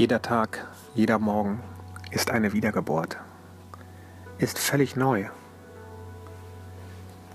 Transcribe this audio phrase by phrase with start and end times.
[0.00, 1.60] Jeder Tag, jeder Morgen
[2.10, 3.18] ist eine Wiedergeburt,
[4.38, 5.26] ist völlig neu.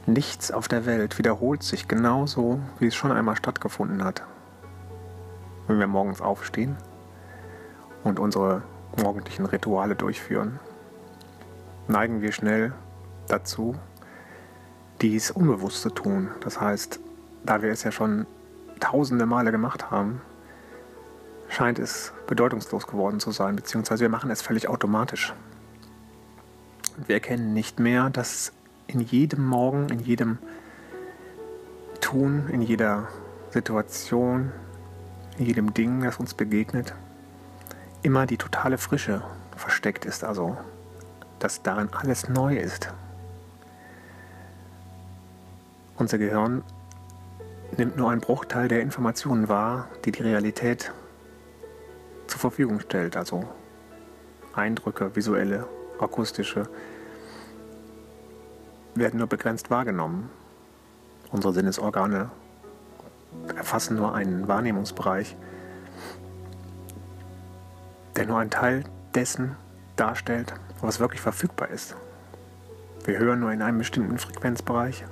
[0.08, 4.24] Nichts auf der Welt wiederholt sich genauso, wie es schon einmal stattgefunden hat.
[5.68, 6.76] Wenn wir morgens aufstehen
[8.04, 8.64] und unsere
[9.00, 10.60] morgendlichen Rituale durchführen,
[11.88, 12.74] neigen wir schnell
[13.28, 13.76] dazu,
[15.04, 16.30] dies unbewusst zu tun.
[16.40, 17.00] Das heißt,
[17.44, 18.26] da wir es ja schon
[18.80, 20.20] tausende Male gemacht haben,
[21.56, 25.34] scheint es bedeutungslos geworden zu sein, beziehungsweise wir machen es völlig automatisch.
[27.08, 28.52] Wir erkennen nicht mehr, dass
[28.88, 30.38] in jedem Morgen, in jedem
[32.02, 33.08] Tun, in jeder
[33.52, 34.52] Situation,
[35.38, 36.94] in jedem Ding, das uns begegnet,
[38.02, 39.24] immer die totale Frische
[39.56, 40.58] versteckt ist, also
[41.40, 42.94] dass darin alles neu ist.
[45.96, 46.64] Unser Gehirn
[47.78, 50.92] nimmt nur einen Bruchteil der Informationen wahr, die die Realität
[52.52, 53.44] Verfügung stellt, also
[54.54, 55.68] Eindrücke, visuelle,
[56.00, 56.70] akustische,
[58.94, 60.30] werden nur begrenzt wahrgenommen.
[61.32, 62.30] Unsere Sinnesorgane
[63.58, 65.36] erfassen nur einen Wahrnehmungsbereich,
[68.16, 68.84] der nur einen Teil
[69.16, 69.56] dessen
[69.96, 71.96] darstellt, was wirklich verfügbar ist.
[73.06, 75.04] Wir hören nur in einem bestimmten Frequenzbereich.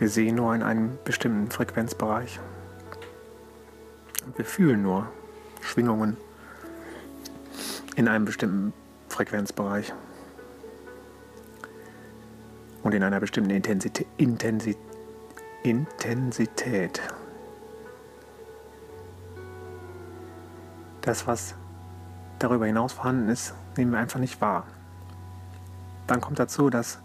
[0.00, 2.40] Wir sehen nur in einem bestimmten Frequenzbereich.
[4.26, 5.06] Und wir fühlen nur
[5.68, 6.16] Schwingungen
[7.96, 8.72] in einem bestimmten
[9.08, 9.92] Frequenzbereich
[12.82, 14.06] und in einer bestimmten Intensität.
[14.16, 14.78] Intensität,
[15.62, 17.02] Intensität.
[21.02, 21.54] Das, was
[22.38, 24.66] darüber hinaus vorhanden ist, nehmen wir einfach nicht wahr.
[26.06, 27.00] Dann kommt dazu, dass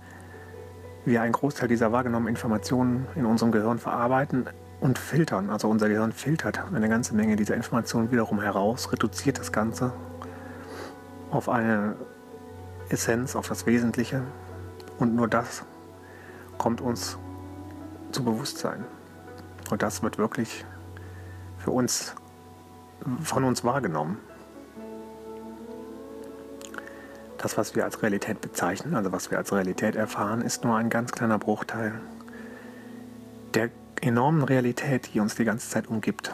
[1.05, 4.47] wir einen Großteil dieser wahrgenommenen Informationen in unserem Gehirn verarbeiten
[4.83, 5.49] und filtern.
[5.49, 9.93] Also unser Gehirn filtert eine ganze Menge dieser Informationen wiederum heraus, reduziert das Ganze
[11.31, 11.95] auf eine
[12.89, 14.21] Essenz, auf das Wesentliche
[14.99, 15.63] und nur das
[16.57, 17.17] kommt uns
[18.11, 18.83] zu Bewusstsein.
[19.71, 20.65] Und das wird wirklich
[21.59, 22.13] für uns
[23.21, 24.17] von uns wahrgenommen.
[27.37, 30.89] Das, was wir als Realität bezeichnen, also was wir als Realität erfahren, ist nur ein
[30.89, 31.93] ganz kleiner Bruchteil
[34.03, 36.33] enormen Realität, die uns die ganze Zeit umgibt.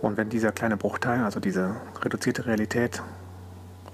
[0.00, 3.02] Und wenn dieser kleine Bruchteil, also diese reduzierte Realität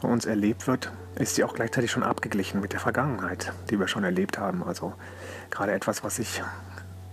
[0.01, 3.89] von uns erlebt wird, ist sie auch gleichzeitig schon abgeglichen mit der Vergangenheit, die wir
[3.89, 4.63] schon erlebt haben.
[4.63, 4.93] Also
[5.51, 6.43] gerade etwas, was sich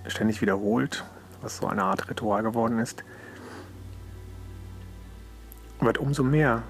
[0.07, 1.05] ständig wiederholt,
[1.41, 3.03] was so eine Art Ritual geworden ist,
[5.79, 6.63] wird umso mehr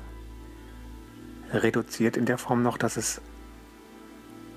[1.51, 3.19] reduziert in der Form noch, dass es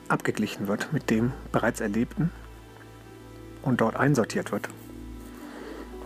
[0.09, 2.31] abgeglichen wird mit dem bereits Erlebten
[3.63, 4.69] und dort einsortiert wird.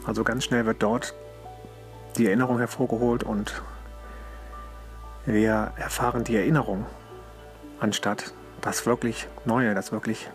[0.06, 1.14] Also ganz schnell wird dort
[2.16, 3.62] die Erinnerung hervorgeholt und
[5.26, 6.86] wir erfahren die Erinnerung
[7.80, 10.28] anstatt das wirklich Neue, das wirklich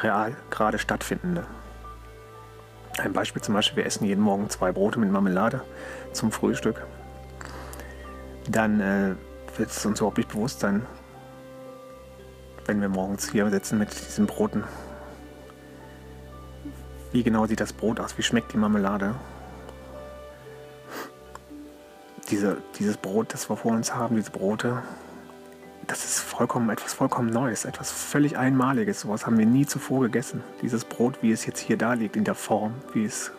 [0.00, 1.46] real gerade stattfindende.
[2.98, 5.62] Ein Beispiel zum Beispiel, wir essen jeden Morgen zwei Brote mit Marmelade
[6.12, 6.84] zum Frühstück.
[8.48, 9.14] Dann äh,
[9.56, 10.84] wird es uns überhaupt nicht bewusst sein,
[12.66, 14.64] wenn wir morgens hier sitzen mit diesen Broten.
[17.12, 18.16] Wie genau sieht das Brot aus?
[18.16, 19.14] Wie schmeckt die Marmelade?
[22.30, 24.82] Diese, dieses Brot, das wir vor uns haben, diese Brote,
[25.86, 29.00] das ist vollkommen etwas vollkommen Neues, etwas völlig Einmaliges.
[29.00, 30.42] Sowas haben wir nie zuvor gegessen.
[30.62, 33.32] Dieses Brot, wie es jetzt hier da liegt, in der Form, wie es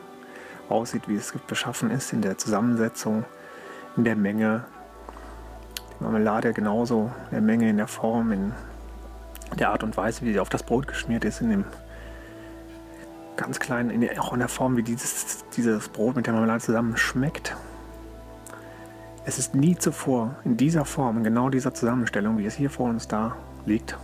[0.69, 3.25] aussieht, wie es beschaffen ist, in der Zusammensetzung,
[3.97, 4.65] in der Menge.
[5.99, 8.53] Die Marmelade genauso, in der Menge, in der Form, in
[9.59, 11.65] der Art und Weise, wie sie auf das Brot geschmiert ist, in dem
[13.35, 16.61] ganz kleinen, in der, auch in der Form, wie dieses, dieses Brot mit der Marmelade
[16.61, 17.55] zusammen schmeckt.
[19.25, 22.89] Es ist nie zuvor in dieser Form, in genau dieser Zusammenstellung, wie es hier vor
[22.89, 23.35] uns da
[23.65, 23.97] liegt,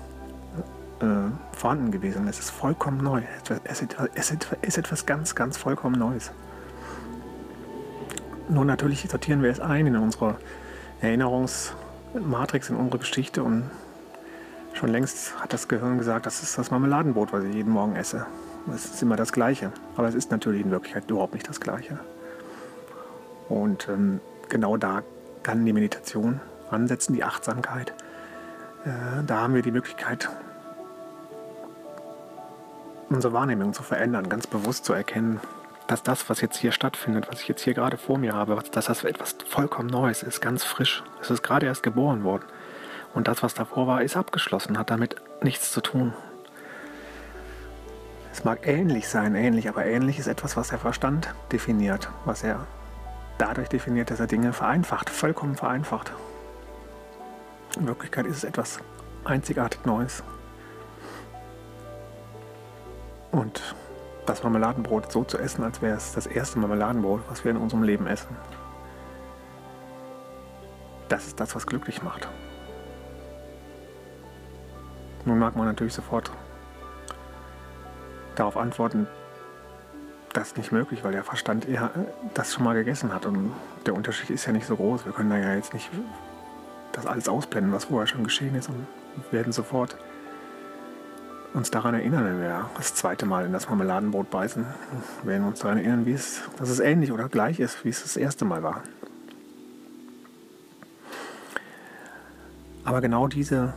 [1.02, 1.06] äh,
[1.52, 2.28] vorhanden gewesen.
[2.28, 3.22] Es ist vollkommen neu.
[3.66, 4.32] Es ist, es
[4.62, 6.32] ist etwas ganz, ganz vollkommen Neues.
[8.48, 10.38] Nur natürlich sortieren wir es ein in unsere
[11.02, 13.70] Erinnerungsmatrix, in unsere Geschichte und
[14.74, 18.26] Schon längst hat das Gehirn gesagt, das ist das Marmeladenbrot, was ich jeden Morgen esse.
[18.74, 19.72] Es ist immer das Gleiche.
[19.96, 22.00] Aber es ist natürlich in Wirklichkeit überhaupt nicht das Gleiche.
[23.50, 25.04] Und ähm, genau da
[25.44, 26.40] kann die Meditation
[26.70, 27.94] ansetzen, die Achtsamkeit.
[28.86, 30.30] Äh, da haben wir die Möglichkeit,
[33.10, 35.40] unsere Wahrnehmung zu verändern, ganz bewusst zu erkennen,
[35.88, 38.86] dass das, was jetzt hier stattfindet, was ich jetzt hier gerade vor mir habe, dass
[38.86, 41.04] das etwas vollkommen Neues ist, ganz frisch.
[41.20, 42.44] Es ist gerade erst geboren worden.
[43.14, 46.14] Und das, was davor war, ist abgeschlossen, hat damit nichts zu tun.
[48.32, 52.68] Es mag ähnlich sein, ähnlich, aber ähnlich ist etwas, was der Verstand definiert, was er
[53.38, 56.12] dadurch definiert, dass er Dinge vereinfacht, vollkommen vereinfacht.
[57.78, 58.80] In Wirklichkeit ist es etwas
[59.26, 60.24] einzigartig Neues.
[63.32, 63.76] Und
[64.26, 67.84] das Marmeladenbrot so zu essen, als wäre es das erste Marmeladenbrot, was wir in unserem
[67.84, 68.36] Leben essen,
[71.08, 72.28] das ist das, was glücklich macht.
[75.26, 76.32] Nun mag man natürlich sofort
[78.36, 79.08] darauf antworten,
[80.34, 81.92] das ist nicht möglich, weil der Verstand eher
[82.34, 83.26] das schon mal gegessen hat.
[83.26, 83.52] Und
[83.86, 85.06] der Unterschied ist ja nicht so groß.
[85.06, 85.90] Wir können da ja jetzt nicht
[86.92, 88.86] das alles ausblenden, was vorher schon geschehen ist und
[89.32, 89.98] werden sofort
[91.54, 94.66] uns daran erinnern, wenn wir das zweite Mal in das Marmeladenbrot beißen,
[95.24, 98.18] werden uns daran erinnern, wie es, dass es ähnlich oder gleich ist, wie es das
[98.18, 98.84] erste Mal war.
[102.84, 103.74] Aber genau diese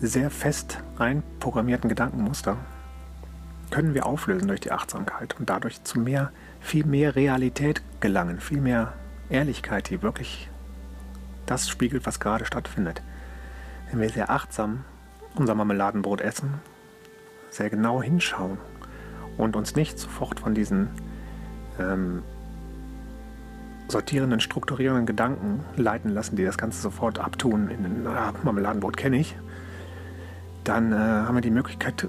[0.00, 2.56] sehr fest einprogrammierten Gedankenmuster
[3.70, 8.60] können wir auflösen durch die Achtsamkeit und dadurch zu mehr, viel mehr Realität gelangen, viel
[8.60, 8.94] mehr
[9.28, 10.50] Ehrlichkeit, die wirklich
[11.46, 13.02] das spiegelt, was gerade stattfindet.
[13.90, 14.84] Wenn wir sehr achtsam
[15.36, 16.54] unser Marmeladenbrot essen,
[17.50, 18.58] sehr genau hinschauen
[19.36, 20.88] und uns nicht sofort von diesen
[21.78, 22.22] ähm,
[23.88, 29.18] sortierenden, strukturierenden Gedanken leiten lassen, die das Ganze sofort abtun in ein ah, Marmeladenbrot kenne
[29.18, 29.36] ich,
[30.64, 32.08] dann äh, haben wir die Möglichkeit,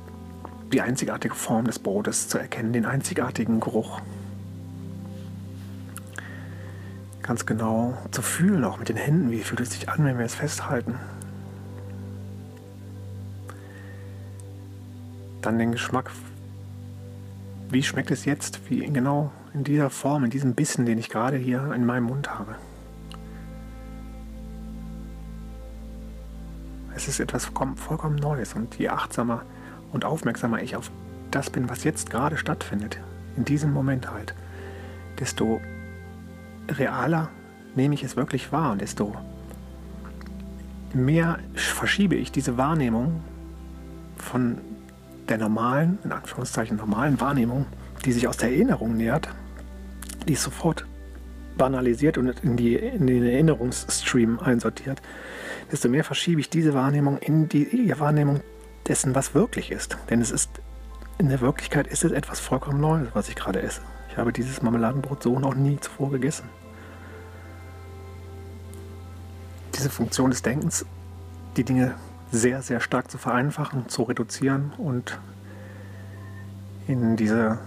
[0.72, 4.00] die einzigartige Form des Brotes zu erkennen, den einzigartigen Geruch.
[7.22, 10.26] Ganz genau zu fühlen, auch mit den Händen, wie fühlt es sich an, wenn wir
[10.26, 10.96] es festhalten.
[15.42, 16.12] Dann den Geschmack.
[17.70, 18.70] Wie schmeckt es jetzt?
[18.70, 22.38] Wie genau in dieser Form, in diesem Bissen, den ich gerade hier in meinem Mund
[22.38, 22.56] habe.
[27.02, 27.46] Es ist etwas
[27.78, 29.42] vollkommen Neues und je achtsamer
[29.92, 30.92] und aufmerksamer ich auf
[31.32, 33.00] das bin, was jetzt gerade stattfindet,
[33.36, 34.36] in diesem Moment halt,
[35.20, 35.60] desto
[36.70, 37.30] realer
[37.74, 39.16] nehme ich es wirklich wahr und desto
[40.94, 43.24] mehr verschiebe ich diese Wahrnehmung
[44.18, 44.60] von
[45.28, 47.66] der normalen, in Anführungszeichen normalen Wahrnehmung,
[48.06, 49.28] die sich aus der Erinnerung nähert,
[50.28, 50.86] die ist sofort
[51.62, 55.00] banalisiert und in, die, in den Erinnerungsstream einsortiert,
[55.72, 58.42] desto mehr verschiebe ich diese Wahrnehmung in die Wahrnehmung
[58.88, 59.96] dessen, was wirklich ist.
[60.10, 60.50] Denn es ist,
[61.20, 63.82] in der Wirklichkeit ist es etwas vollkommen Neues, was ich gerade esse.
[64.10, 66.50] Ich habe dieses Marmeladenbrot so noch nie zuvor gegessen.
[69.76, 70.84] Diese Funktion des Denkens,
[71.58, 71.94] die Dinge
[72.32, 75.20] sehr, sehr stark zu vereinfachen, zu reduzieren und
[76.88, 77.60] in diese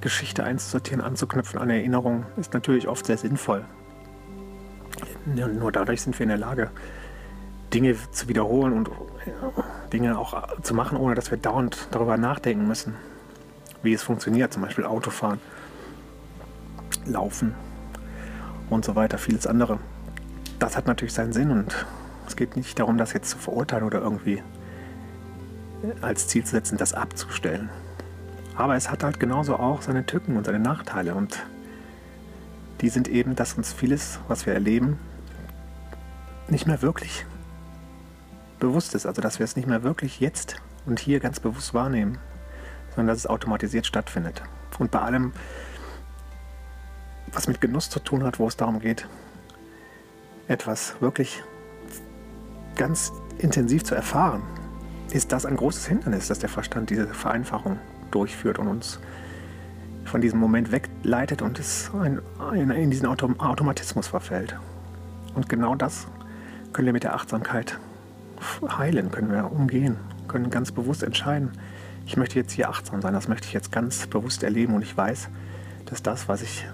[0.00, 3.64] Geschichte einzusortieren, anzuknüpfen an Erinnerungen, ist natürlich oft sehr sinnvoll.
[5.24, 6.70] Nur dadurch sind wir in der Lage,
[7.72, 8.90] Dinge zu wiederholen und
[9.92, 12.94] Dinge auch zu machen, ohne dass wir dauernd darüber nachdenken müssen,
[13.82, 14.52] wie es funktioniert.
[14.52, 15.40] Zum Beispiel Autofahren,
[17.06, 17.54] Laufen
[18.70, 19.78] und so weiter, vieles andere.
[20.58, 21.86] Das hat natürlich seinen Sinn und
[22.26, 24.42] es geht nicht darum, das jetzt zu verurteilen oder irgendwie
[26.00, 27.68] als Ziel zu setzen, das abzustellen.
[28.56, 31.14] Aber es hat halt genauso auch seine Tücken und seine Nachteile.
[31.14, 31.44] Und
[32.80, 34.98] die sind eben, dass uns vieles, was wir erleben,
[36.48, 37.26] nicht mehr wirklich
[38.58, 39.06] bewusst ist.
[39.06, 42.18] Also dass wir es nicht mehr wirklich jetzt und hier ganz bewusst wahrnehmen,
[42.90, 44.42] sondern dass es automatisiert stattfindet.
[44.78, 45.32] Und bei allem,
[47.32, 49.06] was mit Genuss zu tun hat, wo es darum geht,
[50.48, 51.42] etwas wirklich
[52.76, 54.42] ganz intensiv zu erfahren,
[55.10, 57.78] ist das ein großes Hindernis, dass der Verstand diese Vereinfachung
[58.10, 59.00] durchführt und uns
[60.04, 61.90] von diesem Moment wegleitet und es
[62.54, 64.56] in diesen Autom Automatismus verfällt.
[65.34, 66.06] Und genau das
[66.72, 67.78] können wir mit der Achtsamkeit
[68.68, 69.96] heilen, können wir umgehen,
[70.28, 71.50] können ganz bewusst entscheiden,
[72.06, 74.96] ich möchte jetzt hier achtsam sein, das möchte ich jetzt ganz bewusst erleben und ich
[74.96, 75.28] weiß,
[75.86, 76.64] dass das, was ich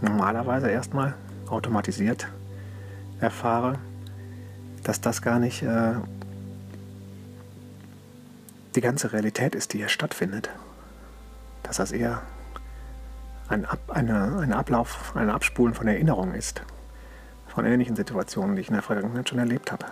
[0.00, 1.14] normalerweise erstmal
[1.48, 2.28] automatisiert
[3.20, 3.78] erfahre,
[4.84, 5.94] dass das gar nicht äh,
[8.76, 10.48] die ganze Realität ist, die hier stattfindet
[11.68, 12.22] dass das eher
[13.48, 16.62] ein, Ab, eine, ein Ablauf, ein Abspulen von Erinnerungen ist.
[17.46, 19.86] Von ähnlichen Situationen, die ich in der Vergangenheit schon erlebt habe.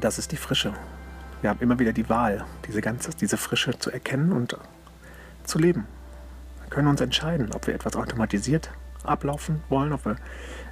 [0.00, 0.72] Das ist die Frische.
[1.42, 4.56] Wir haben immer wieder die Wahl, diese ganze, diese Frische zu erkennen und
[5.44, 5.86] zu leben.
[6.62, 8.70] Wir können uns entscheiden, ob wir etwas automatisiert
[9.04, 10.16] ablaufen wollen, ob wir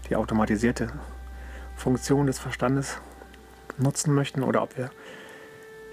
[0.09, 0.89] die automatisierte
[1.77, 2.99] Funktion des Verstandes
[3.79, 4.91] nutzen möchten oder ob wir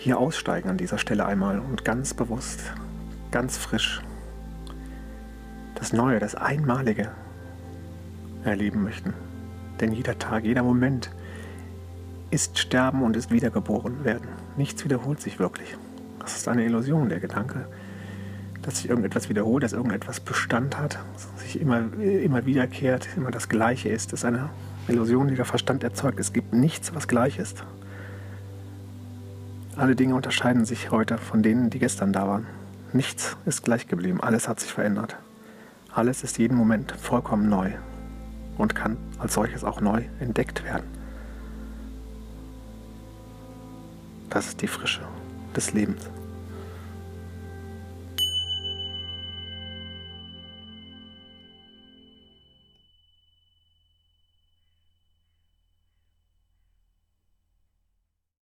[0.01, 2.59] hier aussteigen an dieser Stelle einmal und ganz bewusst,
[3.29, 4.01] ganz frisch
[5.75, 7.11] das Neue, das Einmalige
[8.43, 9.13] erleben möchten.
[9.79, 11.11] Denn jeder Tag, jeder Moment
[12.31, 14.27] ist Sterben und ist wiedergeboren werden.
[14.57, 15.77] Nichts wiederholt sich wirklich.
[16.19, 17.67] Das ist eine Illusion, der Gedanke,
[18.63, 20.97] dass sich irgendetwas wiederholt, dass irgendetwas Bestand hat,
[21.37, 24.13] sich immer, immer wiederkehrt, immer das Gleiche ist.
[24.13, 24.49] Das ist eine
[24.87, 26.19] Illusion, die der Verstand erzeugt.
[26.19, 27.63] Es gibt nichts, was gleich ist.
[29.77, 32.45] Alle Dinge unterscheiden sich heute von denen, die gestern da waren.
[32.93, 35.15] Nichts ist gleich geblieben, alles hat sich verändert.
[35.93, 37.71] Alles ist jeden Moment vollkommen neu
[38.57, 40.85] und kann als solches auch neu entdeckt werden.
[44.29, 45.01] Das ist die Frische
[45.55, 46.09] des Lebens.